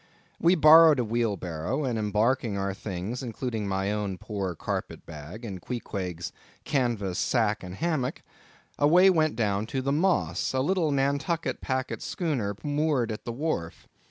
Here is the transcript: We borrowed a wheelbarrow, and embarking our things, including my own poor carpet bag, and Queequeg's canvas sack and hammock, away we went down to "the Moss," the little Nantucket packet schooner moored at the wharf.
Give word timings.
We 0.39 0.55
borrowed 0.55 0.97
a 0.97 1.05
wheelbarrow, 1.05 1.83
and 1.83 1.99
embarking 1.99 2.57
our 2.57 2.73
things, 2.73 3.21
including 3.21 3.67
my 3.67 3.91
own 3.91 4.17
poor 4.17 4.55
carpet 4.55 5.05
bag, 5.05 5.45
and 5.45 5.61
Queequeg's 5.61 6.31
canvas 6.63 7.19
sack 7.19 7.61
and 7.63 7.75
hammock, 7.75 8.23
away 8.79 9.11
we 9.11 9.15
went 9.17 9.35
down 9.35 9.67
to 9.67 9.79
"the 9.83 9.91
Moss," 9.91 10.53
the 10.53 10.63
little 10.63 10.89
Nantucket 10.91 11.61
packet 11.61 12.01
schooner 12.01 12.55
moored 12.63 13.11
at 13.11 13.25
the 13.25 13.31
wharf. 13.31 13.87